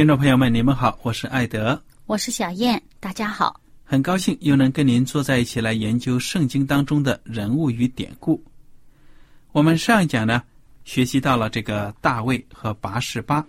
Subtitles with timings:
[0.00, 8.42] 听众朋友们，你们好，我是艾德，我是小燕，大家好，很高兴又能跟您坐在一起来研究圣经当中的人物与典故。
[9.52, 10.42] 我们上一讲呢，
[10.86, 13.46] 学习到了这个大卫和拔士巴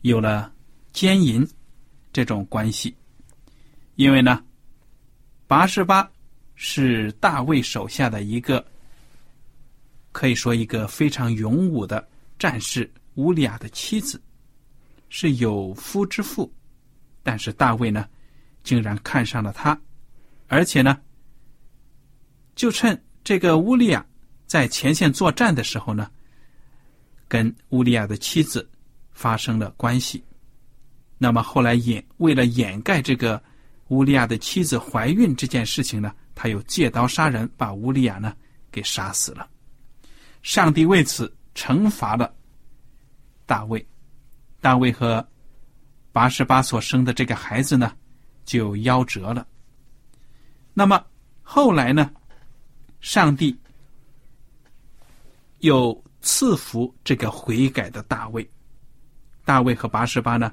[0.00, 0.50] 有了
[0.94, 1.46] 奸淫
[2.10, 2.96] 这种关系，
[3.96, 4.42] 因为呢，
[5.46, 6.10] 拔士巴
[6.54, 8.64] 是大卫手下的一个，
[10.10, 14.18] 可以说一个非常勇武的战士乌利亚的妻子。
[15.08, 16.52] 是有夫之妇，
[17.22, 18.08] 但是大卫呢，
[18.62, 19.80] 竟然看上了他，
[20.48, 21.00] 而且呢，
[22.54, 24.04] 就趁这个乌利亚
[24.46, 26.10] 在前线作战的时候呢，
[27.28, 28.68] 跟乌利亚的妻子
[29.12, 30.22] 发生了关系。
[31.16, 33.42] 那么后来掩为了掩盖这个
[33.88, 38.34] 乌利亚的妻子怀孕这件事情呢，他又借刀杀人，把乌利亚呢
[38.72, 39.48] 给杀死了。
[40.42, 42.34] 上帝为此惩罚了
[43.46, 43.86] 大卫。
[44.64, 45.22] 大卫和
[46.10, 47.92] 八十八所生的这个孩子呢，
[48.46, 49.46] 就夭折了。
[50.72, 51.04] 那么
[51.42, 52.10] 后来呢，
[53.02, 53.54] 上帝
[55.58, 58.48] 又赐福这个悔改的大卫。
[59.44, 60.50] 大卫和八十八呢，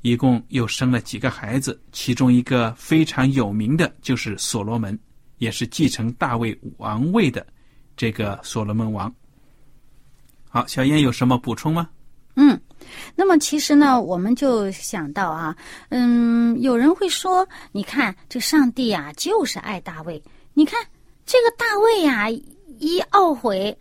[0.00, 4.98] 一共又生了几个孩子，其中一个非常有名的就是所罗门，
[5.38, 7.46] 也是继承大卫王位的
[7.96, 9.14] 这个所罗门王。
[10.48, 11.88] 好，小燕有什么补充吗？
[12.34, 12.60] 嗯。
[13.14, 15.56] 那么其实呢，我们就想到啊，
[15.90, 20.22] 嗯，有人会说，你看这上帝啊，就是爱大卫。
[20.52, 20.80] 你看
[21.26, 22.28] 这个大卫呀，
[22.78, 23.76] 一懊悔，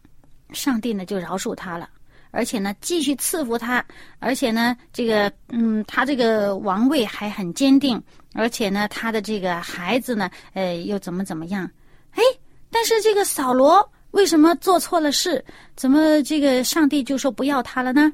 [0.52, 1.90] 上帝呢就饶恕他了，
[2.32, 3.86] 而且呢继续赐福他，
[4.20, 8.02] 而且呢这个嗯，他这个王位还很坚定，
[8.34, 11.70] 而且呢他的这个孩子呢，呃，又怎么怎么样？
[12.12, 12.24] 哎，
[12.72, 15.44] 但是这个扫罗为什么做错了事？
[15.76, 18.12] 怎么这个上帝就说不要他了呢？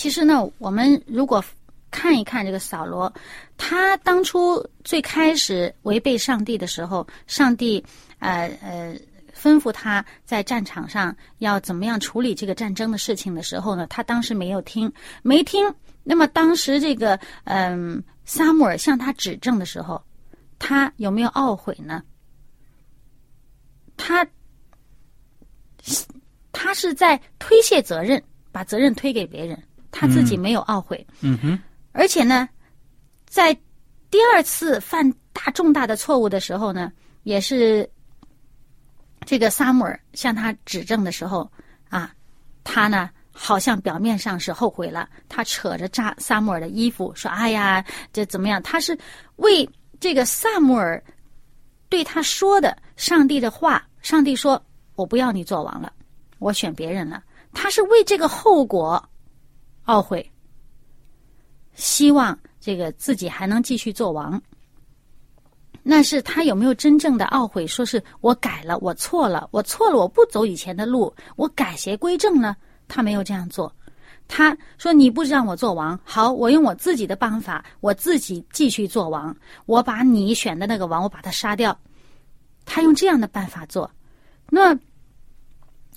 [0.00, 1.44] 其实呢，我们如果
[1.90, 3.12] 看一看这个扫罗，
[3.58, 7.84] 他当初最开始违背上帝的时候，上帝
[8.18, 8.96] 呃呃
[9.38, 14.90] 吩咐他在战场上要怎么样处理这个战争的事情的时候呢，他当时没有听，
[15.20, 15.70] 没听。
[16.02, 20.02] 那么当时这个嗯，撒母耳向他指证的时候，
[20.58, 22.02] 他有没有懊悔呢？
[23.98, 24.26] 他
[26.52, 29.62] 他是在推卸责任，把责任推给别人。
[29.90, 31.58] 他自己没有懊悔，嗯哼，
[31.92, 32.48] 而且呢，
[33.26, 33.52] 在
[34.10, 36.92] 第二次犯大重大的错误的时候呢，
[37.24, 37.88] 也是
[39.26, 41.50] 这个萨姆尔向他指证的时候
[41.88, 42.14] 啊，
[42.64, 48.96] 他呢好像表面上是后悔了，他扯着扎萨姆尔的衣服说：“哎呀，这怎么样？”他是
[49.36, 49.68] 为
[49.98, 51.02] 这个萨姆尔
[51.88, 54.62] 对他说的上帝的话，上帝说
[54.94, 55.92] ：“我不要你做王了，
[56.38, 57.22] 我选别人了。”
[57.52, 59.04] 他是为这个后果。
[59.90, 60.24] 懊悔，
[61.74, 64.40] 希望这个自己还能继续做王。
[65.82, 67.66] 那是他有没有真正的懊悔？
[67.66, 72.56] 说是我改了，我错了，我错了，我不走以前的路，我改邪归正呢？
[72.86, 73.74] 他没有这样做。
[74.28, 79.36] 他说：“你不让我做王，好，我用我自己的办法，我自己继续做王。
[79.66, 81.76] 我把你选的那个王，我把他杀掉。”
[82.64, 83.90] 他用这样的办法做，
[84.50, 84.78] 那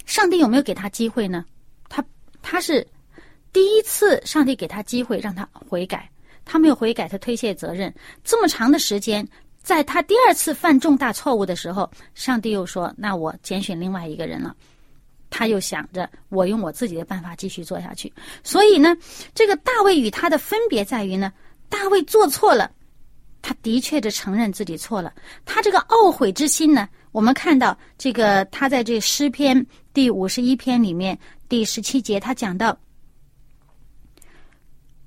[0.06, 1.46] 上帝有没有给他机会呢？
[1.90, 2.04] 他
[2.42, 2.88] 他是
[3.54, 6.10] 第一次，上帝给他机会让他悔改，
[6.44, 7.94] 他没有悔改，他推卸责任。
[8.24, 9.26] 这么长的时间，
[9.62, 14.56] 在他第二次犯重大错误的时候，上帝又说：“那我拣选另外一个人了。”
[15.30, 18.12] 他又想着，我用我自己的办法继续做下去。
[18.44, 18.96] 所以呢，
[19.34, 21.32] 这个大卫与他的分别在于呢，
[21.70, 22.72] 大卫做错了，
[23.42, 25.14] 他的确的承认自己错了。
[25.46, 31.18] 他这个懊悔之心呢，我们看到这个他在这诗篇第五十一篇里面
[31.50, 32.78] 第十七节，他讲到，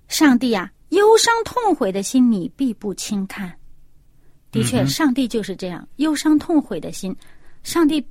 [0.09, 3.53] 上帝啊，忧伤痛悔的心你必不轻看。
[4.51, 7.15] 的确，上帝就是这样，忧伤痛悔的心，
[7.63, 8.07] 上帝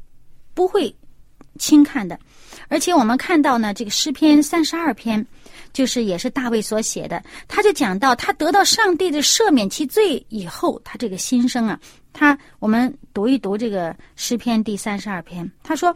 [0.54, 0.96] 不会。
[1.58, 2.20] 轻看的，
[2.68, 5.26] 而且我们看到呢，这个诗篇三十二篇，
[5.72, 7.24] 就是也是大卫所写的。
[7.48, 11.80] 他就讲到他得到上帝的赦免其罪以后，他这个心声啊，
[12.12, 15.50] 他我们读一读这个诗篇第三十二篇。
[15.64, 15.96] 他说：“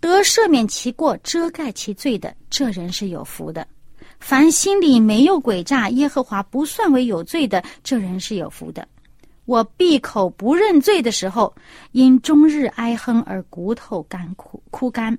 [0.00, 3.64] 得赦免其过、遮盖其罪的，这人是有福的；
[4.26, 8.88] 凡心里没有诡诈、耶和华不算为有罪的，这人是有福的。”
[9.44, 11.54] 我闭口不认罪的时候，
[11.92, 15.16] 因终日哀哼而骨头干枯枯干。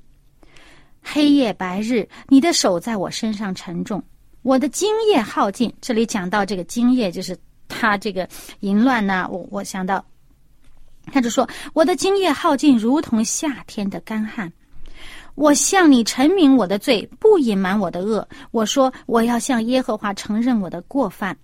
[1.04, 4.04] 黑夜白日，你的手在我身上沉重，
[4.42, 5.72] 我的精液耗尽。
[5.80, 7.38] 这里讲到这个精液，就是
[7.68, 8.28] 他这个
[8.62, 9.28] 淫乱呢。
[9.30, 10.04] 我我想到，
[11.14, 14.52] 他就说我的精液耗尽，如同夏天的干旱。
[15.36, 18.28] 我向你陈明我的罪，不隐瞒我的恶。
[18.52, 21.38] 我说我要向耶和华承认我的过犯，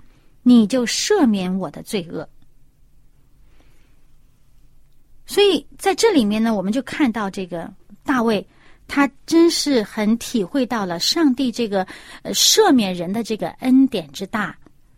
[0.44, 2.28] 你就赦免我的罪恶。
[5.26, 7.72] 所以在这里面呢，我们就看到这个
[8.04, 8.46] 大卫，
[8.88, 11.88] 他真是很体会到了上帝这个
[12.26, 14.58] 赦免人的这个恩典之大，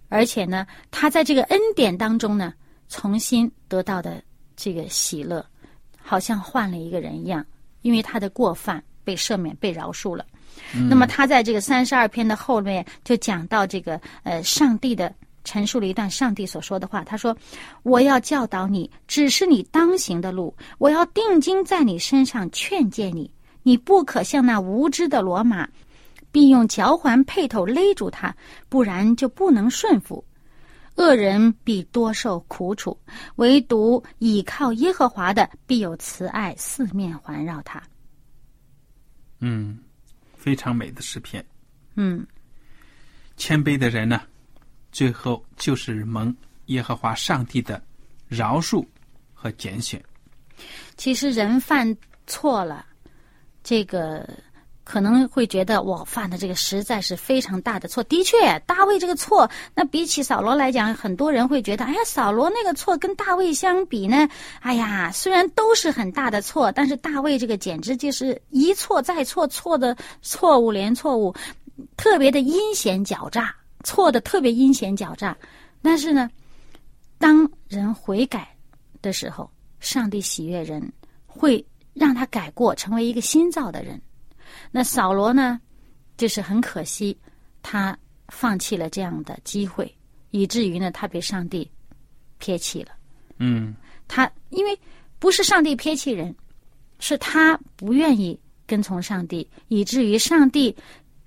[0.09, 2.53] 而且呢，他在这个恩典当中呢，
[2.89, 4.23] 重新得到的
[4.55, 5.45] 这个喜乐，
[6.01, 7.45] 好像换了一个人一样，
[7.83, 10.25] 因为他的过犯被赦免、被饶恕了。
[10.89, 15.13] 那么他在这个三十二篇的后面就讲到这个呃上帝的。
[15.45, 17.03] 陈述了一段上帝所说的话。
[17.03, 17.35] 他说
[17.83, 23.30] ：“我要教导你，只是你当行的路；我要定睛在你身上，劝诫你。
[23.62, 25.68] 你不可像那无知的罗马，
[26.31, 28.33] 并用脚环配头勒住他，
[28.69, 30.24] 不然就不能顺服。
[30.95, 32.97] 恶人必多受苦楚，
[33.35, 37.81] 唯独倚靠耶和华的，必有慈爱四面环绕他。”
[39.39, 39.79] 嗯，
[40.37, 41.43] 非常美的诗篇。
[41.95, 42.25] 嗯，
[43.35, 44.21] 谦卑的人呢？
[44.91, 46.35] 最后就是蒙
[46.67, 47.81] 耶和华上帝的
[48.27, 48.85] 饶恕
[49.33, 50.01] 和拣选。
[50.95, 51.97] 其实人犯
[52.27, 52.85] 错了，
[53.63, 54.29] 这个
[54.83, 58.03] 可能会觉得我犯的这个实在是非常大的错。
[58.03, 64.27] 的确，大卫这个错，那比起扫罗来讲，很多人会觉得，哎呀，扫罗那个错跟大卫相比呢，
[64.59, 71.33] 哎呀，虽然都是很大的错，但是大卫这个简直就是一错再错，错的错误连错误，
[71.97, 73.56] 特别的阴险狡诈。
[73.86, 75.36] 错的特别阴险狡诈，
[75.81, 76.29] 但是呢，
[77.18, 78.47] 当人悔改
[79.01, 79.51] 的时候，
[79.81, 80.89] 上帝喜悦人，
[81.27, 81.62] 会
[81.94, 84.01] 让他改过，成为一个新造的人。
[84.71, 85.59] 那扫罗呢，
[86.17, 87.17] 就是很可惜，
[87.61, 87.97] 他
[88.29, 89.94] 放弃了这样的机会，
[90.31, 91.69] 以至于呢，他被上帝
[92.38, 92.91] 撇弃了。
[93.38, 93.75] 嗯，
[94.07, 94.77] 他因为
[95.19, 96.36] 不是上帝撇弃人，
[97.00, 100.75] 是他不愿意跟从上帝，以至于上帝。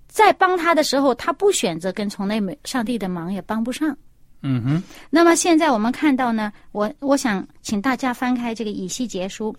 [0.09, 3.95] 在帮他的时候，他不选择跟从那位上帝的忙，也帮不上。
[4.41, 4.83] 嗯哼。
[5.11, 9.55] 那么现在我们看到呢，我我想请大家翻开这个以西结书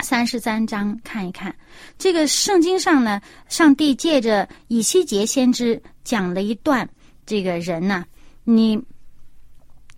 [0.00, 1.54] 三十三章看一看。
[1.98, 6.88] 这个圣经上呢，上帝借着以西结先知讲了一段
[7.24, 8.04] 这个人呢，
[8.44, 8.80] 你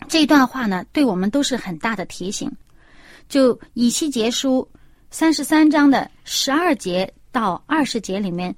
[0.09, 2.51] 这段话呢，对我们都是很大的提醒。
[3.29, 4.67] 就以西结书
[5.11, 8.55] 三十三章的十二节到二十节里面。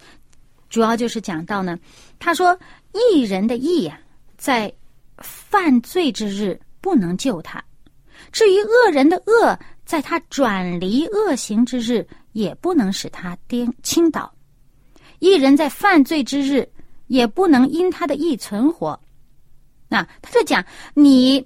[0.69, 1.77] 主要就是讲到呢，
[2.21, 2.57] 他说
[2.93, 3.99] 义人的义呀，
[4.39, 4.73] 在
[5.19, 7.59] 犯罪之日不能救他；
[8.31, 9.59] 至于恶人的恶，
[9.91, 14.33] 在他转离恶行之日也不能使他颠倾倒。
[15.19, 16.65] 一人在犯罪之日
[17.09, 18.97] 也不能因他的意存活。
[19.89, 21.45] 那他就讲，你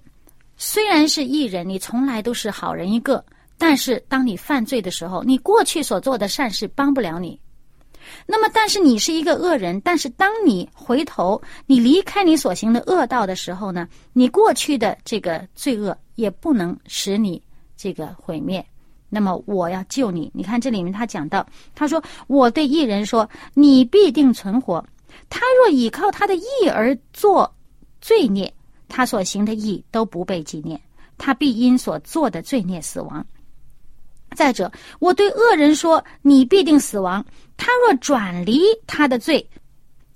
[0.58, 3.24] 虽然是义人，你从来都是好人一个，
[3.56, 7.40] 但是当你犯罪的时候，你过去所做的善事帮不了你。
[8.26, 17.42] 那么，但是你是一个恶人，但是当你回头，你离开你所行的恶道的时候呢，你过去的这个罪恶也不能使你
[17.76, 18.64] 这个毁灭。
[19.08, 20.30] 那么，我要救你。
[20.34, 24.84] 你看这里面他讲到，他说：“我对异人说，你必定存活。
[25.30, 27.54] 他若倚靠他的义而做
[28.00, 28.52] 罪孽，
[28.88, 30.80] 他所行的义都不被纪念。
[31.16, 33.24] 他必因所做的罪孽死亡。
[34.34, 37.24] 再者，我对恶人说：“你必定死亡。”
[37.56, 39.48] 他若转离他的罪，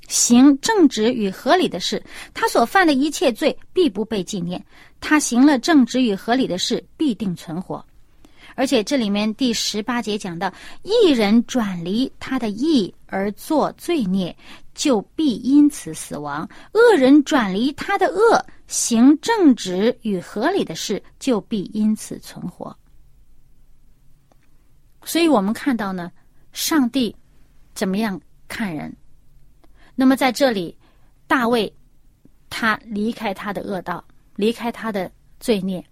[0.08, 2.02] 行正直与合理的事，
[2.34, 4.62] 他所犯的一切罪必不被纪念。
[5.00, 7.84] 他行了正直与合理的事，必定存活。
[8.56, 14.36] 而且这里面第十八节讲到，一人转离他的义而作罪孽，
[14.74, 22.76] 就必因此死亡；恶人转离他的恶，行正直与合理的事，就必因此存活。
[25.04, 26.10] 所以我们看到呢，
[26.52, 27.14] 上帝
[27.74, 28.92] 怎么样看人？
[30.00, 30.78] 那么在这里，
[31.26, 31.70] 大卫
[32.48, 34.04] 他离开他的恶道，
[34.36, 35.84] 离开他的罪孽，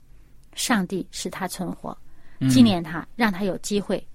[0.54, 1.96] 上帝使他存活。
[2.48, 4.06] 纪念他，让他有机会。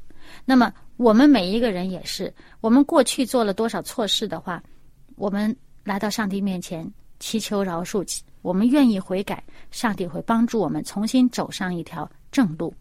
[0.45, 4.63] 那么我们每一个人也是，我们过去做了多少错事的话，
[5.17, 8.07] 我们来到上帝面前祈求饶恕，
[8.41, 12.73] 我们愿意悔改，上帝会帮助我们重新走上一条正路。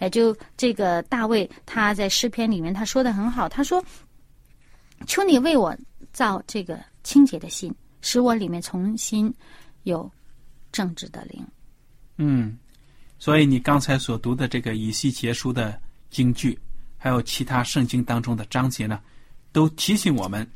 [0.00, 3.80] 也就这个大卫他在诗篇里面他说的很好，他说
[5.06, 5.72] ：“求你为我
[6.12, 9.32] 造这个清洁的心，使我里面重新
[9.82, 10.10] 有
[10.72, 11.46] 正直的灵。”
[12.18, 12.58] 嗯。
[13.20, 15.76] 所以你刚才所读的这个以西结书的
[16.08, 16.56] 经句，
[16.96, 19.00] 还有其他圣经当中的章节呢，
[19.50, 20.48] 都提醒我们，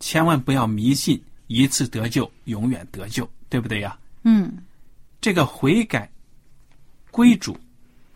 [0.00, 3.96] 千万不要迷信一次得救永远得救，对不对呀？
[4.24, 4.58] 嗯，
[5.20, 6.10] 这个悔改
[7.12, 7.56] 归主，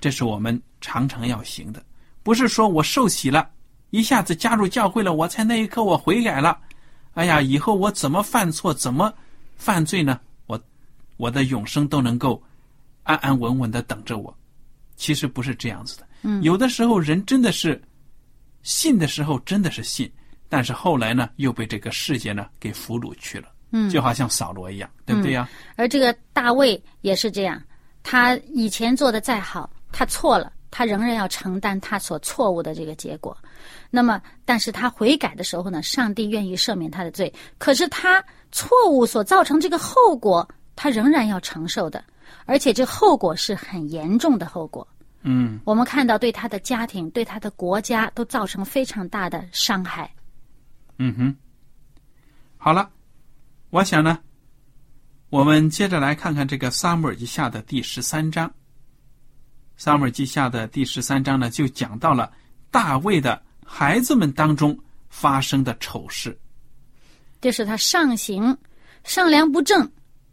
[0.01, 1.81] 这是我们常常要行的，
[2.25, 3.49] 不是说我受洗了，
[3.93, 6.59] 一下子加入教会了，我才那一刻我悔改了，
[7.15, 9.15] 哎呀，以后我怎么犯错怎么
[9.57, 10.19] 犯罪呢？
[10.47, 10.61] 我
[11.17, 12.43] 我的永生都能够。
[13.05, 14.33] 安安稳稳的等着我，
[14.95, 16.07] 其实不是这样子的。
[16.23, 17.83] 嗯，有的时候人真的是
[18.63, 20.09] 信的时候真的是信，
[20.49, 23.49] 但是后来呢又被这个世界呢给俘虏去了。
[23.73, 25.49] 嗯，就好像扫罗一样，对不对呀？
[25.75, 27.61] 而这个大卫也是这样，
[28.05, 33.37] 他以前做的再好，他错了，他仍然要承担他所错误的这个结果。
[33.91, 37.33] 那么，但是他悔改的时候呢，上帝愿意赦免他的罪。
[37.59, 42.03] 可是他错误所造成这个后果，他仍然要承受的。
[42.47, 44.87] 而且这后果是很严重的后果。
[45.21, 50.11] 嗯，我们看到对他的家庭、对他的国家都造成非常大的伤害。
[50.99, 51.37] 嗯哼，
[52.57, 52.91] 好了，
[53.71, 54.19] 我想呢，
[55.29, 58.49] 我们接着来看看这个《撒母耳记下》的第十三章。
[59.77, 62.31] 《撒母耳记下》的第十三章呢，就讲到了
[62.71, 66.39] 大卫的孩子们当中发生的丑事。
[67.41, 68.57] 就是他上行
[69.05, 69.91] 上梁不正，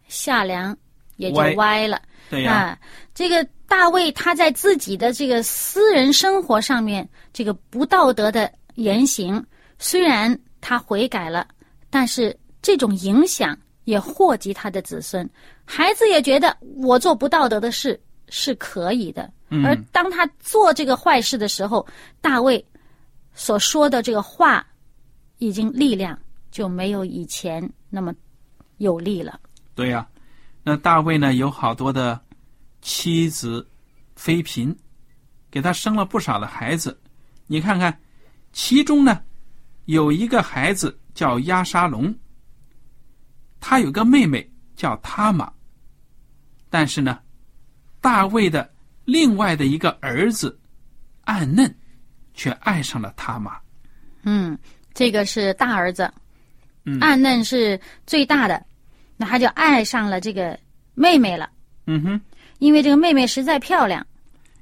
[0.07, 0.77] 下梁。
[1.17, 2.79] 也就歪了，对呀。
[3.13, 9.45] 这个大卫他在自己的这个私人生活上面，这个不道德的言行，
[9.79, 11.45] 虽然他悔改了，
[11.89, 15.29] 但是这种影响也祸及他的子孙。
[15.65, 19.31] 孩子也觉得我做不道德的事是可以的，
[19.63, 21.85] 而当他做这个坏事的时候，
[22.21, 22.63] 大卫
[23.33, 24.65] 所说的这个话，
[25.37, 26.17] 已经力量
[26.51, 28.13] 就没有以前那么
[28.77, 29.39] 有力了。
[29.75, 30.07] 对呀。
[30.61, 32.19] 那大卫呢，有好多的
[32.81, 33.65] 妻子，
[34.15, 34.75] 妃嫔，
[35.49, 36.99] 给他生了不少的孩子。
[37.47, 37.97] 你看看，
[38.51, 39.23] 其中呢，
[39.85, 42.13] 有一个孩子叫亚沙龙，
[43.61, 45.51] 他有个妹妹叫他玛。
[46.69, 47.19] 但是呢，
[48.01, 48.69] 大卫的
[49.05, 50.57] 另外的一个儿子
[51.25, 51.73] 暗嫩，
[52.33, 53.57] 却爱上了他玛。
[54.23, 54.57] 嗯，
[54.93, 56.11] 这个是大儿子，
[56.99, 58.63] 暗嫩是最大的。
[59.17, 60.57] 那他就爱上了这个
[60.93, 61.49] 妹妹了。
[61.87, 62.21] 嗯哼，
[62.59, 64.05] 因为这个妹妹实在漂亮，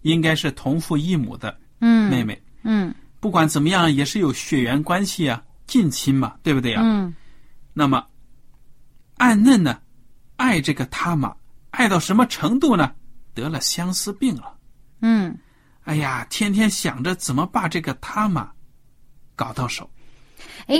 [0.01, 2.41] 应该是同父异母的妹妹。
[2.63, 6.81] 嗯，不管怎么样，也是有血缘关系啊，近亲嘛，对不对呀？
[6.83, 7.13] 嗯。
[7.73, 8.03] 那么，
[9.17, 9.79] 暗嫩呢，
[10.37, 11.35] 爱这个他玛，
[11.69, 12.91] 爱到什么程度呢？
[13.37, 14.57] 得了相思病了。
[15.01, 15.37] 嗯。
[15.83, 18.51] 哎呀，天天想着怎么把这个他玛
[19.35, 19.89] 搞到手。
[20.65, 20.77] 哎。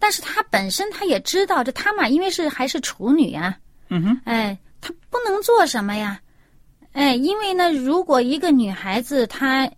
[0.00, 6.20] 但是她本身她也知道，这她嘛，因为是还是处女啊，嗯哼，哎，她不能做什么呀，
[6.92, 9.68] 哎，因为呢，如果一个女孩子她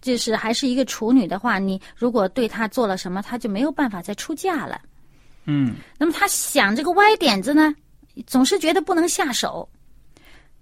[0.00, 4.80] 就是还是一个处女的话，你如果对她做了什么，她就没有办法再出嫁了，
[5.44, 7.72] 嗯，那么她想这个歪点子呢，
[8.26, 9.68] 总是觉得不能下手，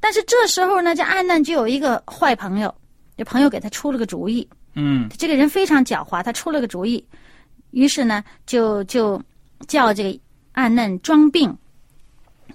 [0.06, 2.72] 但是这时候呢，这安南就有一个坏朋友，
[3.16, 7.04] 这朋友给他出了个主意，嗯，这个人非常狡猾，他出了个主意。
[7.72, 9.20] 于是呢，就就
[9.66, 10.20] 叫这个
[10.52, 11.52] 暗嫩装病，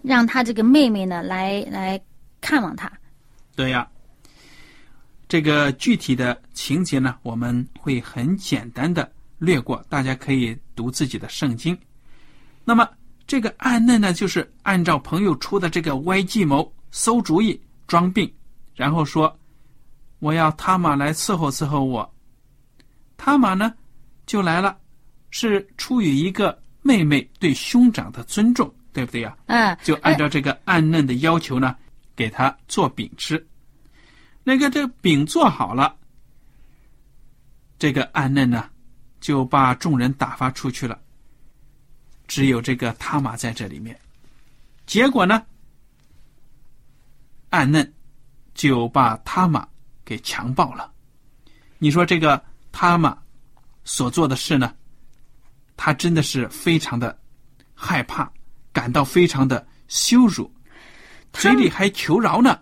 [0.02, 2.02] 让他这个妹妹呢来来
[2.40, 2.90] 看望他。
[3.54, 3.86] 对呀，
[5.28, 11.78] 这个具体的情节呢，我们会很简单的略过，大家可以读自己的圣经。
[12.64, 12.90] 那么
[13.28, 18.32] 这个暗嫩呢，就是按照朋友出的这个歪计谋、馊主意，装病，
[18.76, 19.40] 然后说
[20.20, 22.14] ：“我要他玛来伺候伺候我。”
[23.18, 23.74] 他玛呢
[24.26, 24.78] 就来了，
[25.30, 29.38] 是出于一个妹妹对兄长的尊重，对不对呀？
[29.46, 31.76] 嗯，就按照这个暗嫩的要求呢，
[32.16, 33.48] 给他做饼吃。
[34.44, 35.96] 那个这饼做好了，
[37.78, 38.70] 这个暗嫩呢
[39.20, 41.00] 就把众人打发出去了，
[42.28, 43.98] 只有这个他玛在这里面。
[44.88, 45.46] 结果呢，
[47.52, 47.94] 暗嫩
[48.56, 49.66] 就把他玛
[50.04, 50.92] 给强暴了。
[51.78, 53.18] 你说这个他玛
[53.84, 54.74] 所做的事呢，
[55.78, 57.18] 他真的是非常的
[57.74, 58.30] 害怕，
[58.74, 60.52] 感到非常的羞辱，
[61.34, 62.60] 嘴里还求饶呢。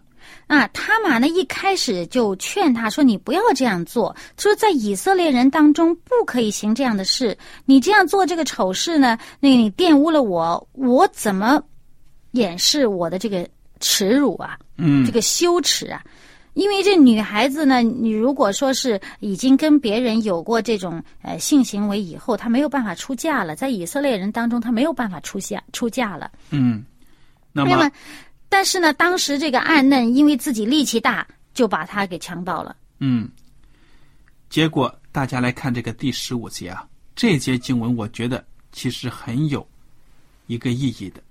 [0.48, 7.38] 啊，他玛呢一开始就劝他说：“你不要这样做，说在以色列人当中不可以行这样的事。
[7.66, 11.62] 你这样做这个丑事呢，那你玷污了我，我怎么
[12.32, 13.48] 掩饰我的这个
[13.80, 14.58] 耻辱啊？
[14.78, 16.04] 嗯这个羞耻啊！
[16.54, 26.32] 因为这女孩子呢，你如果说是已经跟别人有过这种呃性行为以后，她没有办法出嫁了，在以色列人当中，她没有办法出嫁出嫁了。
[26.50, 26.84] 嗯，
[27.54, 27.92] 那那么么，
[28.50, 32.76] 但是呢，当时这个暗嫩因为自己力气大，就把她给强暴了。
[33.00, 33.30] 嗯，
[34.50, 39.66] 结果大家来看这个第十五节啊，这节经文我觉得其实很有
[40.48, 41.22] 一个意义的。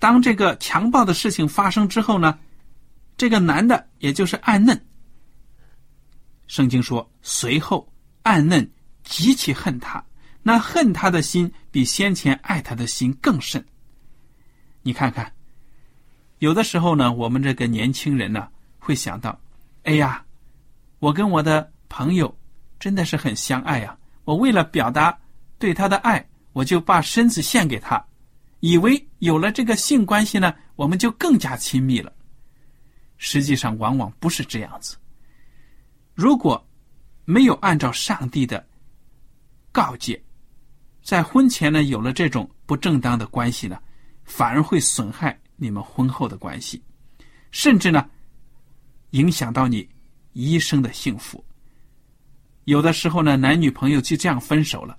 [0.00, 2.36] 当这个强暴的事情发生之后呢，
[3.16, 4.80] 这个男的也就是暗嫩，
[6.48, 7.86] 圣经说随后
[8.22, 8.68] 暗嫩
[9.04, 10.02] 极其恨他，
[10.42, 13.64] 那恨他的心比先前爱他的心更甚。
[14.82, 15.30] 你看看，
[16.38, 19.38] 有的时候呢，我们这个年轻人呢，会想到，
[19.84, 20.24] 哎呀，
[20.98, 22.34] 我跟我的朋友
[22.78, 23.98] 真的是很相爱啊！
[24.24, 25.18] 我为了表达
[25.58, 28.02] 对他的爱，我就把身子献给他，
[28.60, 32.12] 以为有了这个性关系呢，我们就更加亲密了。
[33.16, 34.96] 实际上，往往不是这样子。
[36.14, 36.66] 如果
[37.24, 38.66] 没有按照上帝的
[39.72, 40.22] 告诫，
[41.02, 43.78] 在婚前呢有了这种不正当的关系呢，
[44.24, 46.82] 反而会损害你们婚后的关系，
[47.50, 48.08] 甚至呢，
[49.10, 49.88] 影响到你
[50.32, 51.44] 一生的幸福。
[52.64, 54.98] 有的时候呢，男女朋友就这样分手了，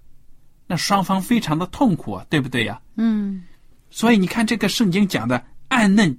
[0.67, 2.81] 那双方非常的痛苦啊，对不对呀？
[2.95, 3.43] 嗯，
[3.91, 6.17] 所以你看，这个圣经讲的暗嫩，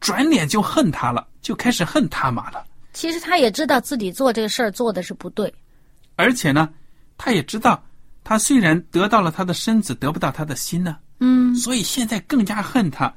[0.00, 2.64] 转脸就恨他了，就开始恨他玛了。
[2.92, 5.52] 其实他也知道自己做这个事儿做的是不对。
[6.16, 6.68] 而且呢，
[7.18, 7.84] 他也知道，
[8.24, 13.12] 他虽然得到了他的身子，得不到他的心呢，嗯，所以现在更加恨他。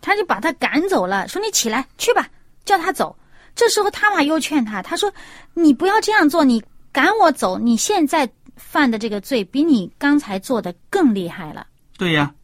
[0.00, 2.28] 他就把他赶走了，说：“你起来去吧，
[2.64, 3.16] 叫他走。”
[3.56, 5.10] 这时候他玛又劝他，他说
[5.54, 6.62] ：“你不要这样做，你
[6.92, 11.66] 赶我走，你现在犯的这个罪比你刚才做的更厉害了。
[11.96, 12.34] 对呀，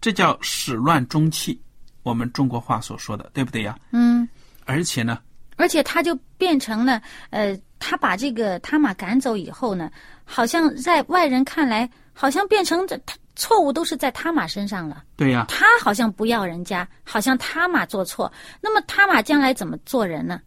[0.00, 1.60] 这叫始乱终弃，
[2.02, 4.28] 我们中国话所说的，对不对呀？”嗯，
[4.64, 5.20] 而且呢，
[5.56, 9.90] 而且他就变成了，呃，他把这个他玛赶走以后呢，
[10.24, 15.04] 好像在外人看来，好像变成这他错误都是在他玛身上了。
[15.16, 18.32] 对呀，他好像不要人家，好像他玛做错。
[18.60, 20.40] 那么他玛将来怎么做人呢？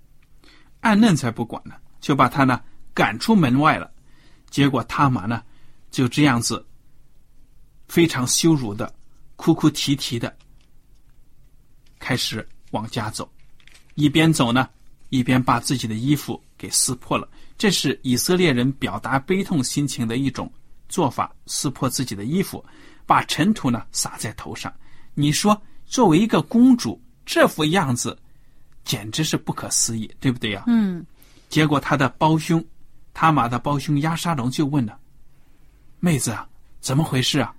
[0.81, 2.61] 暗嫩才不管呢，就把他呢
[2.93, 3.91] 赶出门外了。
[4.49, 5.43] 结果他玛呢
[5.91, 6.65] 就这样子，
[7.87, 8.91] 非常羞辱的，
[9.39, 10.35] 哭哭啼啼的，
[11.97, 13.31] 开始往家走，
[13.95, 14.67] 一边走呢，
[15.07, 17.25] 一边把自己的衣服给撕破了。
[17.57, 20.51] 这是以色列人表达悲痛心情的一种
[20.89, 22.63] 做法，撕破自己的衣服，
[23.05, 24.73] 把尘土呢撒在头上。
[25.13, 28.19] 你说，作为一个公主，这副样子，
[28.83, 30.65] 简直是不可思议，对不对呀？
[30.67, 31.05] 嗯，
[31.47, 32.61] 结果他的胞兄，
[33.13, 34.99] 他玛的胞兄亚沙龙就问了
[36.01, 36.45] ：“妹子啊，
[36.81, 37.55] 怎么回事啊？”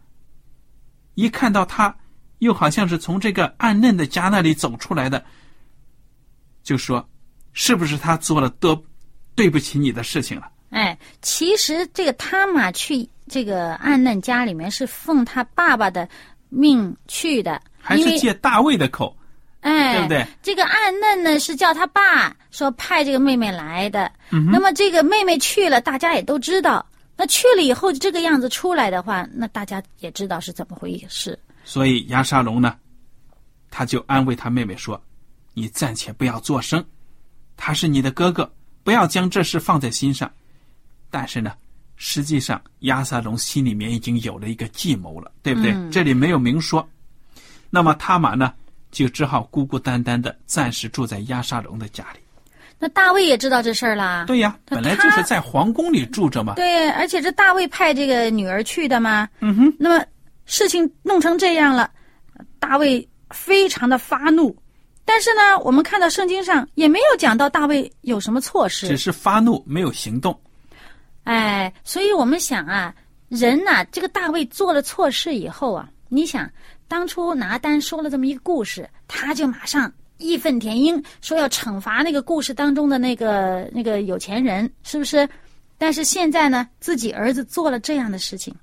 [1.14, 1.94] 一看到他，
[2.38, 5.22] 又好像是从这个暗嫩的家那里走出来的，
[6.62, 7.06] 就说
[7.52, 8.80] ：“是不是他做了多
[9.34, 16.08] 对不起你的事情了哎，其实这个他玛去这个暗嫩家里面是奉他爸爸的
[16.48, 19.16] 命去的，？”还是借大卫的口，
[19.60, 20.26] 哎，对不对？
[20.42, 26.86] 这个暗嫩呢是叫他爸说派这个妹妹来的，嗯那么这个妹妹去了，大家也都知道。
[27.20, 31.38] 那去了以后这个样子出来的话，那大家也知道是怎么回事。
[31.64, 32.74] 所以亚沙龙呢，
[33.70, 34.98] 他就安慰他妹妹说
[35.52, 36.82] ：“你暂且不要作声，
[37.58, 38.50] 他是你的哥哥，
[38.82, 40.32] 不要将这事放在心上。”
[41.12, 41.52] 但是呢，
[41.96, 45.72] 实际上亚沙龙心里面已经有了一个计谋了，对不对？
[45.72, 46.88] 嗯这里没有明说。
[47.68, 48.54] 那么他玛呢，
[48.90, 52.19] 就只好孤孤单单的暂时住在亚沙龙的家里。
[52.82, 54.24] 那大卫也知道这事儿啦。
[54.26, 56.54] 对呀，本来就是在皇宫里住着嘛。
[56.54, 59.28] 对，而且这大卫派这个女儿去的嘛。
[59.40, 60.02] 嗯哼，那么
[60.46, 61.90] 事情弄成这样了，
[62.58, 64.56] 大卫非常的发怒。
[65.04, 70.38] 但是呢，我们看到圣经上也没有讲到大卫有什么错只，是发怒没有行动。
[71.24, 72.94] 哎，所以我们想啊，
[73.28, 76.50] 人呐、这个大卫做了错事以后啊，你想
[76.88, 85.28] 当初拿单说了这么一个故事，他就马上义愤填膺，说要惩罚那个故事当中的那个那个有钱人，是不是？
[85.78, 88.54] 但是现在呢，自己儿子做了这样的事情，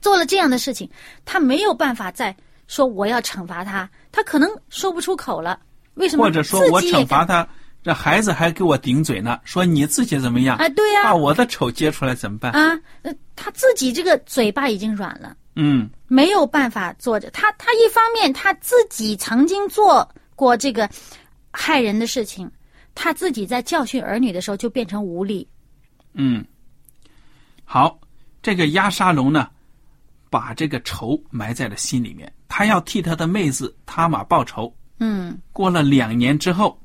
[0.00, 0.88] 做了这样的事情，
[1.24, 5.58] 他没有办法再说我要惩罚他，他可能说不出口了。
[5.94, 6.24] 为什么？
[6.24, 7.48] 或者说我惩罚他，
[7.82, 10.58] 这孩子还给我顶嘴呢，说你自己怎么样？
[10.58, 12.52] 啊，对呀、把我的丑揭出来怎么办？
[12.52, 15.34] 啊，呃，他自己这个嘴巴已经软了。
[15.56, 17.30] 嗯，没有办法做着。
[17.30, 20.88] 他他一方面他自己曾经做过这个
[21.50, 22.50] 害人的事情，
[22.94, 25.48] 他自己在教训儿女的时候就变成无力。
[26.12, 26.44] 嗯，
[27.64, 27.98] 好，
[28.42, 29.48] 这个押沙龙呢，
[30.30, 34.74] 把这个仇埋在了心里面，他要替他的妹子塔玛报仇。
[35.00, 36.80] 嗯过了两年之后，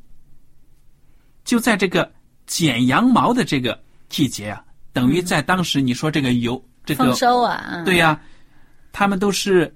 [1.43, 2.11] 就在这个
[2.47, 8.19] 剪羊毛的这个季节啊，等于在当时你说这个油这个丰收啊，嗯对呀、
[8.91, 9.73] 他们都是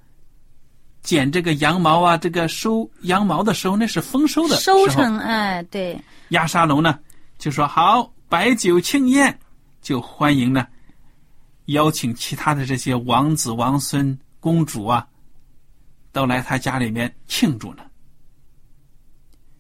[1.04, 6.98] 剪这个羊毛啊，这个收羊毛的时候，那是丰收的时候收成，哎，对，亚沙龙呢
[7.38, 9.38] 就说好摆酒庆宴，
[9.82, 10.66] 就欢迎呢，
[11.66, 15.06] 邀请其他的这些王子、王孙、公主啊，
[16.14, 17.84] 都来他家里面庆祝呢。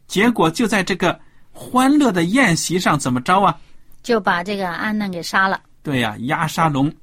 [0.08, 1.19] 结果就在这个
[1.51, 3.60] 欢乐的宴席上，怎么着啊？
[4.01, 5.60] 就把这个安嫩给杀了。
[5.82, 6.93] 对呀、亚沙龙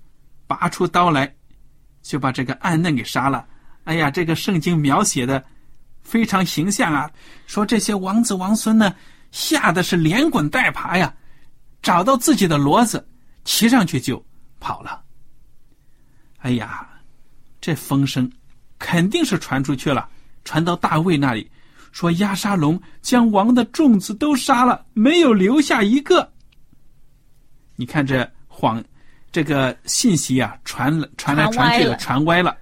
[0.47, 1.31] 拔出刀来，
[2.01, 3.47] 就把这个安嫩给杀了。
[3.85, 5.43] 哎呀，这个圣经描写的
[6.03, 7.11] 非常形象啊，
[7.47, 8.95] 说这些王子王孙呢，
[9.33, 11.13] 吓得是连滚带爬呀，
[11.83, 13.07] 找到自己的骡子，
[13.45, 14.23] 骑上去就
[14.61, 15.03] 跑了。
[16.39, 16.89] 哎呀，
[17.61, 18.31] 这风声
[18.79, 20.09] 肯定是传出去了，
[20.45, 21.51] 传到大卫那里，
[21.91, 26.31] 说亚沙龙将王的众子都杀了，没有留下一个。
[27.77, 28.83] 你看这谎，
[29.33, 32.57] 这个信息啊，传了传来传去的，传歪了。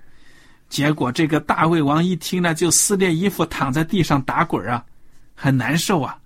[0.68, 4.84] 结果这个大卫王一听呢，就撕裂衣服，躺在地上打滚啊，
[5.34, 6.18] 很难受啊。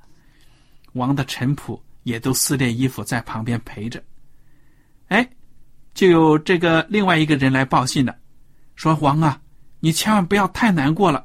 [0.94, 4.02] 王的臣仆也都撕裂衣服在旁边陪着。
[5.09, 5.28] 哎，
[5.94, 8.14] 就有这个另外一个人来报信了，
[8.74, 9.40] 说王啊，
[9.81, 11.24] 你千万不要太难过了，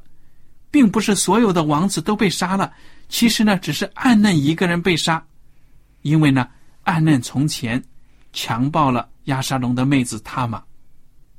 [0.70, 2.72] 并不是所有的王子都被杀了，
[3.10, 5.26] 其实呢，只是暗嫩一个人被杀，
[6.02, 6.48] 因为呢，
[6.84, 7.84] 暗嫩从前
[8.32, 10.64] 强暴了亚沙龙的妹子他玛，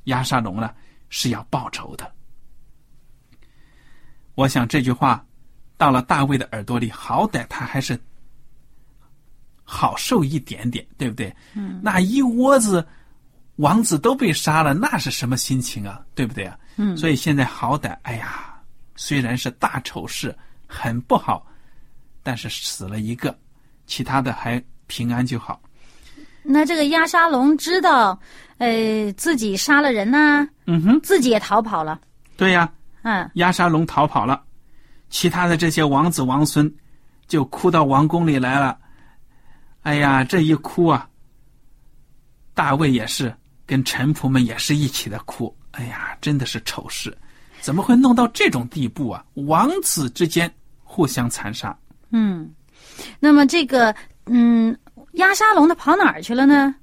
[0.05, 0.71] 亚沙龙呢
[1.09, 2.11] 是要报仇的。
[4.35, 5.25] 我想这句话
[5.77, 7.99] 到了大卫的耳朵里，好歹他还是
[9.65, 11.35] 好受一点点，对不对？
[11.55, 12.87] 嗯，那一窝子
[13.57, 16.01] 王子都被杀了，那是什么心情啊？
[16.15, 16.59] 对不对啊？
[16.77, 18.63] 嗯所以现在好歹，哎呀，
[18.95, 20.37] 虽然是大丑事，
[20.69, 21.45] 很不好，
[22.23, 23.37] 但是死了一个，
[23.87, 25.61] 其他的还平安就好。
[26.51, 28.19] 那这个亚沙龙知道，
[28.57, 32.01] 呃，自己杀了人呐、嗯哼，自己也逃跑了。
[32.39, 34.43] 对呀，嗯，亚沙龙逃跑了，
[35.11, 36.73] 其他的这些王子王孙
[37.27, 38.79] 就哭到王宫里来了。
[39.83, 41.07] 哎呀，这一哭啊，
[42.55, 43.35] 大卫也是
[43.67, 45.55] 跟臣仆们也是一起的哭。
[45.73, 47.15] 哎呀，真的是丑事，
[47.61, 49.23] 怎么会弄到这种地步啊？
[49.35, 50.51] 王子之间
[50.83, 51.77] 互相残杀。
[52.11, 52.51] 嗯，
[53.21, 53.95] 那么这个，
[54.27, 54.77] 嗯，
[55.13, 56.75] 亚沙龙他跑哪儿去了呢？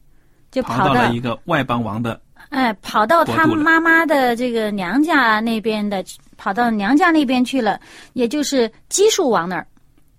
[0.51, 6.03] 就跑到到了一个外邦王的，哎，跑到他妈妈的这个娘家那边的，
[6.37, 7.79] 跑到娘家那边去了，
[8.13, 9.67] 也就是基述王那儿。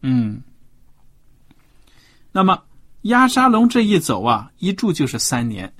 [0.02, 0.42] 嗯。
[2.32, 2.62] 那么
[3.02, 5.72] 亚沙龙这一走啊，一住就是三年。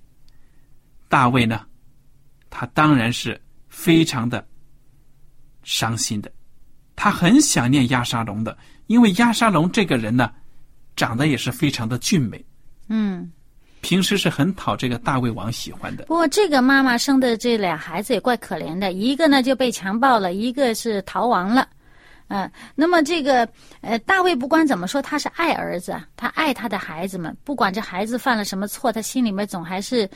[1.09, 1.67] 大卫呢，
[2.49, 4.47] 他当然是非常的
[5.63, 6.33] 伤心的，
[6.95, 10.33] 他很想念亚沙龙的，因为亚沙龙这个人呢，
[10.97, 12.45] 长得也是非常的俊美，
[12.89, 13.31] 嗯，
[13.83, 16.07] 平时是很讨这个大胃王喜欢的。
[16.07, 21.69] 不过这个妈妈生的这俩孩子也怪可怜的，一个呢就被强暴了，一个是逃亡了。
[22.29, 23.49] 嗯、那么这个
[23.83, 30.11] 呃，大卫不管怎么说，他是爱儿子，他爱他的孩子们，不管这孩子犯了什么错，他心里面总还是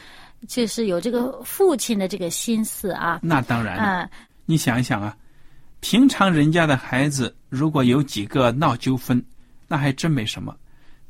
[0.49, 3.21] 就是有这个父亲的这个心思啊。
[3.23, 4.11] 那当然了，啊、
[4.45, 5.17] 你想一想啊，
[5.79, 9.25] 平常人家的孩子如果有几个闹纠纷，
[9.69, 10.53] 那还真没什么。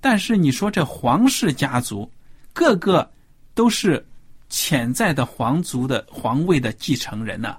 [0.00, 2.10] 但是你说这皇室家族，
[2.52, 3.08] 个个
[3.54, 4.04] 都是
[4.48, 7.58] 潜在的皇族的皇位的继承人呐、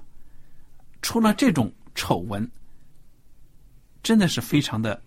[1.00, 2.50] 出了这种丑闻，
[4.02, 5.00] 真的是非常的，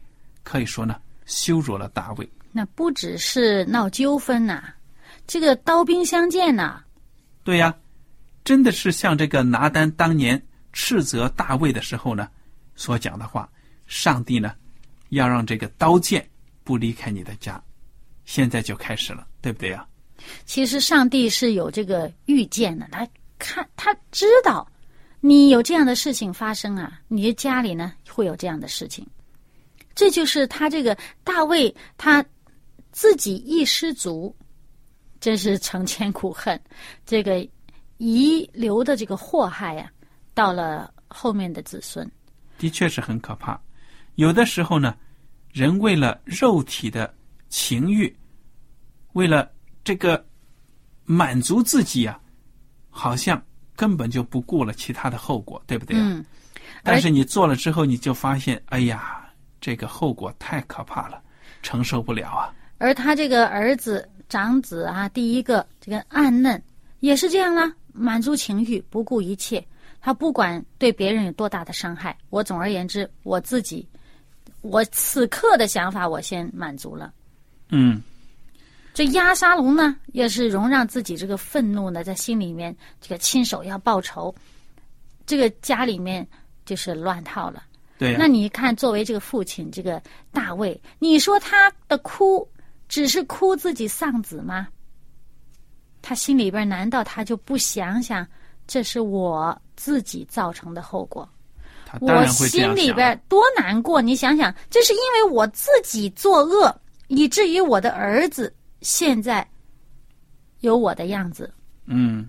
[0.43, 2.29] 可以说呢，羞辱了大卫。
[2.51, 4.73] 那不只是闹纠纷呐、
[5.27, 6.81] 这个刀兵相见呐、
[7.43, 7.75] 对呀，
[8.45, 12.29] 真的是像这个拿丹当年斥责大卫的时候呢，
[12.75, 13.49] 所讲的话，
[13.87, 14.53] 上帝呢，
[15.09, 16.25] 要让这个刀剑
[16.65, 17.63] 不离开你的家，
[18.25, 19.87] 现在就开始了，对不对呀？
[20.45, 24.67] 其实上帝是有这个预见的，他看他知道
[25.21, 29.07] 你有这样的事情发生啊，你的家里呢会有这样的事情，
[29.93, 32.25] 这就是他这个大卫他
[32.91, 34.35] 自己一失足，
[35.19, 36.59] 真是成千古恨，
[37.05, 37.47] 这个
[37.97, 39.91] 遗留的这个祸害呀、
[40.33, 42.09] 到了后面的子孙。
[42.57, 43.61] 的确是很可怕。
[44.15, 44.95] 有的时候呢，
[45.55, 47.15] 人为了肉体的
[47.47, 48.13] 情欲，
[49.13, 49.49] 为了
[49.85, 50.21] 这个
[51.05, 52.19] 满足自己啊，
[52.89, 53.41] 好像
[53.73, 56.01] 根本就不顾了其他的后果，对不对、啊？
[56.03, 56.25] 嗯，
[56.83, 59.25] 但是你做了之后，你就发现，哎呀，
[59.61, 61.21] 这个后果太可怕了，
[61.61, 62.53] 承受不了啊。
[62.77, 66.61] 而他这个儿子长子啊，第一个这个暗嫩
[66.99, 69.65] 也是这样啦，满足情欲，不顾一切。
[70.01, 73.87] 他不管对别人有多大的伤害，我总而言之，我自己，
[74.65, 77.13] 我此刻的想法，我先满足了。
[77.69, 78.01] 嗯，
[78.93, 84.33] 这压沙龙呢，也是容让自己这个愤怒呢，在心里面这个亲手要报仇，
[85.25, 86.27] 这个家里面
[86.65, 87.63] 就是乱套了。
[87.97, 90.01] 对呀、那你看，作为这个父亲，这个
[90.31, 92.47] 大卫，你说他的哭
[92.89, 94.67] 只是哭自己丧子吗？
[96.01, 98.27] 他心里边难道他就不想想，
[98.67, 101.27] 这是我自己造成的后果？
[101.99, 102.91] 我他当然会这心里。
[102.93, 104.01] 边多难过！
[104.01, 106.73] 你想想，这是因为我自己作恶，
[107.07, 109.47] 以至于我的儿子现在
[110.61, 111.53] 有我的样子。
[111.85, 112.27] 嗯，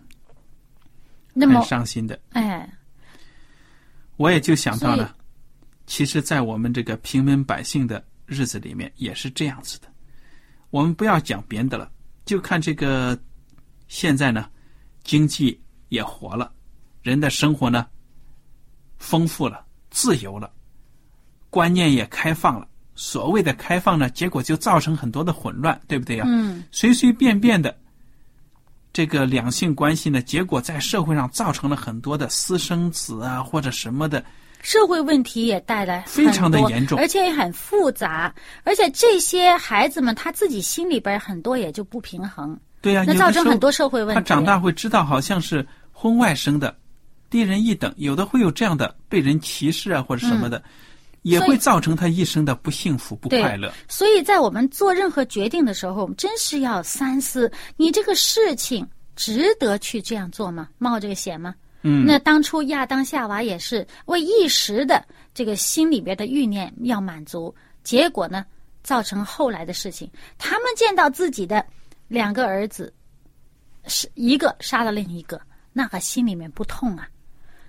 [1.33, 2.19] 那么，伤心的。
[2.31, 2.71] 哎，
[4.17, 5.17] 我也就想到了，
[5.87, 9.89] 其实，在我们这个平民百姓的日子里面，也是这样子的。
[10.71, 11.91] 我们不要讲别的了，
[12.25, 13.19] 就看这个
[13.89, 14.51] 现在呢，
[15.05, 16.53] 经济也活了，
[17.03, 17.87] 人的生活呢
[19.07, 20.51] 丰富了、自由了，
[21.49, 22.67] 观念也开放了。
[22.97, 27.73] 所谓的开放呢，结果就造成很多的混乱，对不对呀、嗯，随随便便的
[28.93, 34.25] 这个两性关系呢，结果在社会上造成了很多的私生子啊，或者什么的，
[34.61, 44.21] 社会问题也带来非常的严重而且也很复杂，而且这些孩子们他自己心里边很多也就不平衡，对呀、那造成很多社会问题。
[44.21, 46.75] 他长大会知道，好像是婚外生的，
[47.29, 50.63] 低人一等，有的会有这样的被人歧视啊，或者什么的，
[51.23, 53.73] 也会造成他一生的不幸福、不快乐。
[53.89, 60.69] 所以在我们做任何决定的时候，我们真是要三思：你这个事情值得去这样做吗？
[60.79, 61.55] 冒这个险吗？
[61.83, 68.45] 嗯，那当初亚当夏娃也是为一时的这个心里边的欲念要满足，结果呢，
[68.83, 70.11] 造成后来的事情。
[70.39, 71.65] 他们见到自己的
[72.09, 72.93] 两个儿子，
[73.87, 75.41] 是一个杀了另一个，
[75.73, 77.09] 那个心里面不痛啊？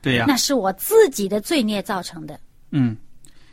[0.01, 2.39] 对呀、那是我自己的罪孽造成的。
[2.71, 2.95] 嗯，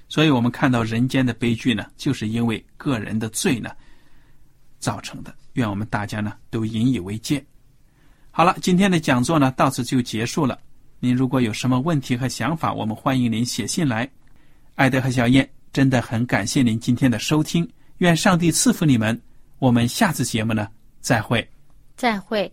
[0.08, 3.70] 所以我们看到人间的悲剧呢，就是因为个人的罪呢
[4.78, 5.34] 造成的。
[5.54, 7.44] 愿我们大家呢都引以为戒。
[8.30, 10.58] 好了，今天的讲座呢到此就结束了。
[10.98, 14.10] 您如果有什么问题和想法，我们欢迎您写信来。
[14.74, 19.20] 艾德和小燕真的很感谢您今天的收听，愿上帝赐福你们。
[19.60, 20.66] 我们下次节目呢
[21.00, 21.48] 再会。
[21.96, 22.52] 再会。